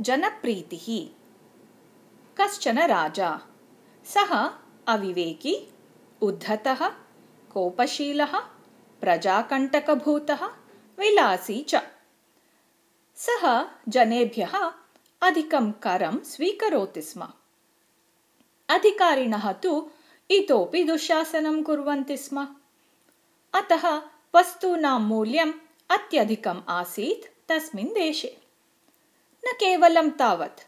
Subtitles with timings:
[0.00, 1.08] जनप्रीतिः।
[2.40, 3.40] कश्चन राजा।
[4.04, 4.50] सः
[4.86, 5.74] अविवेकी
[6.22, 6.88] उद्धतः
[7.52, 8.38] कोपशीलः
[9.00, 10.46] प्रजाकण्टकभूतः
[10.98, 11.74] विलासी च।
[13.16, 14.72] सः जनेभ्यः
[15.22, 17.28] अधिकं करं स्वीकरोति स्म।
[18.68, 19.90] अधिकारिणः तु
[20.30, 22.48] इतोपि दुःशासनं कुर्वन्ति स्म।
[23.54, 24.02] अतः
[24.34, 25.52] वस्तूनां मूल्यम्
[25.90, 28.43] अत्यधिकम् आसीत् तस्मिन् देशे
[29.44, 30.60] न केवलं तावत्।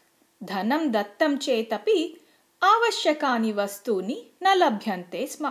[0.43, 2.25] धनं दत्तं चेदपि
[2.63, 5.47] आवश्यकानि वस्तूनि न लभ्यन्ते स्म।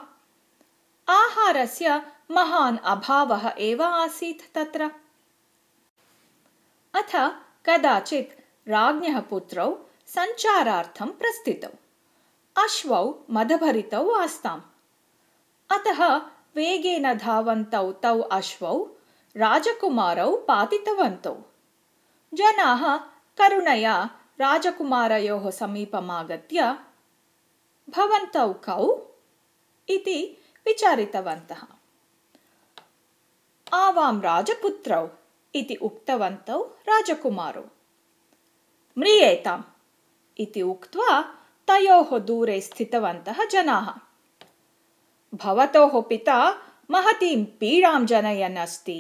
[1.08, 4.90] आहारस्य महान् अभावः एव आसीत् तत्र।
[6.94, 7.16] अथ
[7.66, 11.68] कदाचित् राज्ञः पुत्रौ सञ्चारार्थं प्रस्थितौ।
[12.62, 14.60] अश्वौ मदभरितौ आस्ताम्।
[15.70, 16.16] अतः
[16.56, 18.86] वेगेन धावन्तौ तौ अश्वौ
[19.36, 21.36] राजकुमारौ पातितवन्तौ।
[22.34, 22.98] जनाः
[23.38, 23.94] करुणया
[24.40, 26.62] राजकुमारयोः समीपमागत्य
[27.96, 28.82] भवन्तौ कौ
[29.88, 30.18] इति
[30.66, 31.62] विचारितवन्तः
[33.82, 35.04] आवां राजपुत्रौ
[35.54, 37.64] इति उक्तवन्तौ राजकुमारौ
[38.96, 39.62] म्रियेताम्
[40.44, 41.20] इति उक्त्वा
[41.68, 43.88] तयोः दूरे स्थितवन्तः जनाः
[45.42, 46.38] भवतोः पिता
[46.90, 48.98] महतीं पीडां जनयन् अस्ति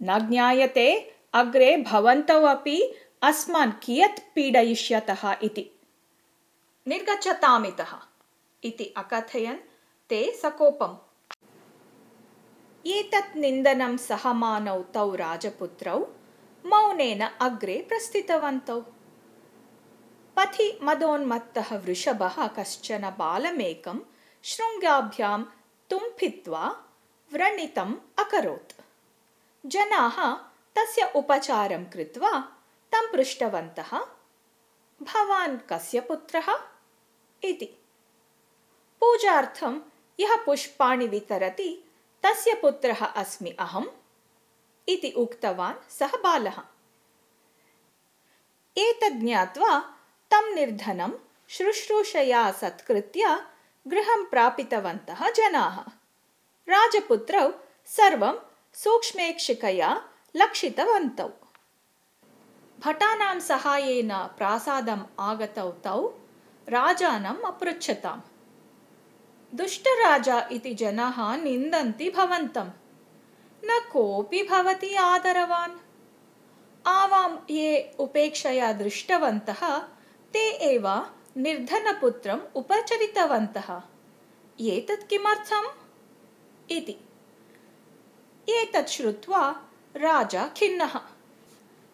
[0.00, 0.88] न ज्ञायते
[1.40, 2.78] अग्रे भवन्तौ अपि
[3.24, 5.80] अस्मान् कियत् पीडयिष्यतः इति।
[6.88, 7.98] निर्गच्छतामितः
[8.64, 9.58] इति अकथयन्
[10.08, 10.96] ते सकोपम्।
[12.86, 15.98] एतत् निन्दनं सहमानौ तौ राजपुत्रौ
[16.66, 18.80] मौनेन अग्रे प्रस्थितवन्तौ।
[20.36, 24.00] पथि मदोन्मत्तः वृषभः कश्चन बालमेकं
[24.42, 25.42] शृङ्गाभ्यां
[25.90, 26.84] तुम्फित्वा
[27.32, 28.72] व्रणितम् अकरोत्।
[29.66, 30.34] जनाः
[30.74, 32.58] तस्य उपचारं कृत्वा
[32.92, 33.98] तं पृष्टवन्तः
[35.02, 36.54] भवान् कस्य पुत्रः?
[37.44, 37.66] इति।
[39.00, 39.80] पूजार्थं
[40.20, 41.90] यः पुष्पाणि वितरति
[42.22, 43.86] तस्य पुत्रः अस्मि अहम्
[44.88, 46.58] इति उक्तवान् सः बालः।
[48.78, 49.78] एतद् ज्ञात्वा
[50.30, 51.12] तं निर्धनं
[51.48, 53.46] शुश्रूषया सत्कृत्य
[53.88, 55.80] गृहं प्रापितवन्तः जनाः।
[56.68, 57.52] राजपुत्रौ
[57.86, 58.38] सर्वं
[58.74, 61.41] सूक्ष्मेक्षिकया लक्षितवन्तौ
[62.84, 66.08] भटानां सहायेन प्रासादम् आगतौ तौ
[66.68, 68.20] राजानम् अपृच्छताम्।
[69.54, 72.64] दुष्टराजा इति जनाः निन्दन्ति भवन्तं।
[73.64, 75.72] न कोऽपि भवति आदरवान्।
[76.86, 79.78] आवां ये उपेक्षया दृष्टवन्तः
[80.32, 81.06] ते एव
[81.36, 83.82] निर्धनपुत्रम् उपचरितवन्तः।
[84.60, 85.66] एतत् किमर्थम्?
[86.70, 86.96] इति।
[88.48, 89.62] एतत् श्रुत्वा
[89.96, 91.00] राजा खिन्नः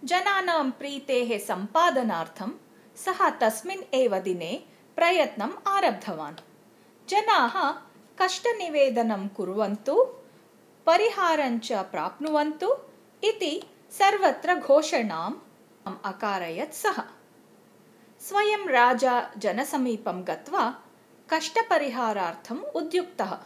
[0.05, 2.51] जनानां प्रीतेः सम्पादनार्थं
[2.97, 4.65] सः तस्मिन् एव दिने
[4.97, 6.37] प्रयत्नम् आरब्धवान्।
[7.09, 7.75] जनाः
[8.19, 10.03] कष्टनिवेदनं कुर्वन्तु
[10.87, 12.75] परिहारञ्च प्राप्नुवन्तु
[13.25, 15.35] इति सर्वत्र घोषणाम्
[16.05, 17.03] अकारयत् सः।
[18.21, 20.75] स्वयं राजा जनसमीपं गत्वा
[21.31, 23.39] कष्टपरिहारार्थम् उद्युक्तः।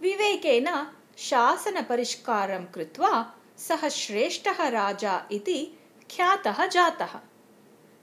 [0.00, 0.86] विवेकेन
[1.18, 5.66] शासनपरिष्कारं कृत्वा सः श्रेष्ठः राजा इति
[6.10, 7.20] ख्यातः जातः।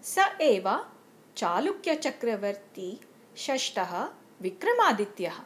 [0.04, 0.86] स एव
[1.38, 3.02] चालुक्यचक्रवर्ती
[3.38, 4.10] षष्ठः
[4.42, 5.40] विक्रमादित्यः